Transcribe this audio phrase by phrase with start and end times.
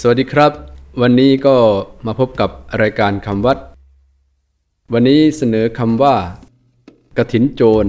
[0.00, 0.52] สวัสดีครับ
[1.00, 1.56] วันนี้ก็
[2.06, 2.50] มาพบกับ
[2.82, 3.58] รายการคำวัด
[4.92, 6.14] วันนี้เสนอคำว่า
[7.18, 7.86] กระถินโจร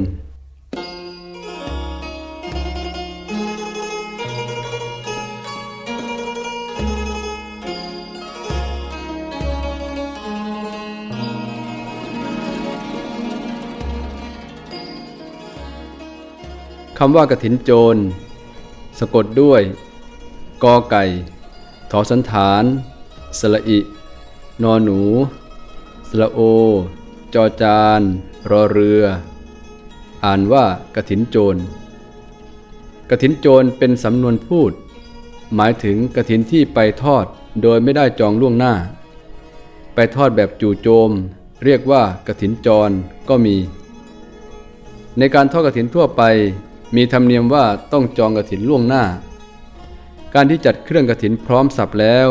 [17.00, 17.98] คำว่ากระถินโจร
[19.00, 19.62] สะกดด้วย
[20.64, 21.04] กอไก่
[21.92, 22.64] ทอสันฐาน
[23.40, 23.80] สละอิ
[24.64, 25.02] นอหนู
[26.10, 26.40] สละโอ
[27.34, 28.02] จอจาน
[28.52, 29.04] รอเรือ
[30.24, 31.56] อ่านว่ากระถินโจร
[33.10, 34.72] กระถินโจรเป็นสำนวนพูด
[35.56, 37.26] หมายถึงกระถินที่ไปทอด
[37.62, 38.74] โดยไม่ได้จองล่วงหน้า
[39.96, 41.10] ไปทอดแบบจู่โจม
[41.64, 42.90] เรียกว่ากระถินจร
[43.30, 43.56] ก็มี
[45.20, 46.22] ในการทอดกระถินทั่วไป
[46.96, 49.04] มีธรรมเนียมว่าต้องจองกระถินล่วงหน้า
[50.34, 52.28] การที่จัดเครื่องกระถินพร้อมสับแล้ว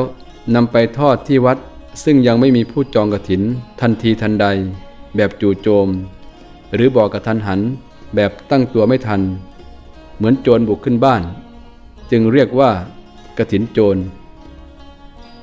[0.55, 1.59] นำไปทอดที่วัด
[2.05, 3.43] ซึ่งยังไม่มีผู้จองกระถิน
[3.81, 4.47] ทันทีทันใด
[5.17, 5.89] แบบจู่โจม
[6.75, 7.61] หรือบอกกระทันหัน
[8.15, 9.21] แบบตั้งตัวไม่ทัน
[10.17, 11.23] เหมือนโจรบุกขึ้นบ้าน
[12.11, 12.71] จึงเรียกว่า
[13.39, 13.97] กระถินโจร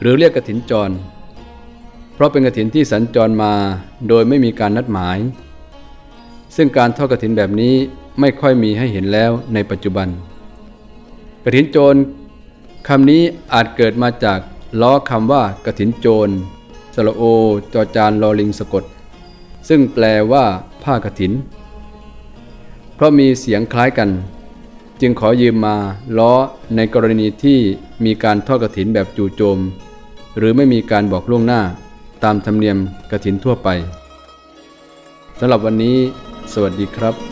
[0.01, 0.91] หรือเรียกกระถินจร
[2.13, 3.53] เพราะเป็นกระถินที่สัญจรมา
[4.07, 5.17] โดยไม่มีการนัดหมาย
[6.57, 7.75] ซึ่งการทอดกระถินแบบนี้
[8.19, 10.07] ไม่ค่อยมีให้เห็นแล้วในปัจจุบัน
[11.43, 11.95] กระถินโจร
[12.87, 13.21] คำนี้
[13.53, 14.39] อาจเกิดมาจาก
[14.81, 16.29] ล้อคำว่ากระถินโจร
[16.95, 17.23] สระโอ
[17.73, 18.83] จอจานลอลิงสะกด
[19.69, 20.45] ซึ่งแปลว่า
[20.83, 21.33] ผ้ากระถิน
[22.95, 24.09] เพราะมีเสียงคล้ายกัน
[25.01, 25.75] จึงขอยืมมา
[26.17, 26.33] ล้อ
[26.75, 27.59] ในกรณีที่
[28.05, 29.59] มีการทอดกระถินแบบจู่โจม
[30.37, 31.61] หรือไม่มีการบอกล่วงหน้า
[32.23, 32.77] ตามธรรมเนียม
[33.11, 33.69] กระถินทั่วไป
[35.39, 35.97] สำหรับวันนี้
[36.53, 37.26] สวัสดีครับ